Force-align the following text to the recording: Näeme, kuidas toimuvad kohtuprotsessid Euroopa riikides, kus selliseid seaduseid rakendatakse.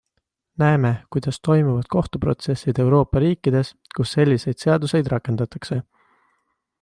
Näeme, 0.61 0.91
kuidas 1.15 1.37
toimuvad 1.49 1.89
kohtuprotsessid 1.95 2.81
Euroopa 2.85 3.23
riikides, 3.25 3.73
kus 3.99 4.17
selliseid 4.17 4.65
seaduseid 4.65 5.11
rakendatakse. 5.17 5.83